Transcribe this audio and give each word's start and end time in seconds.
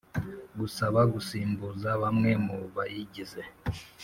Gusaba 0.59 0.99
Gusimbuza 1.13 1.89
Bamwe 2.01 2.31
Mu 2.45 2.57
Bayigize 2.75 3.41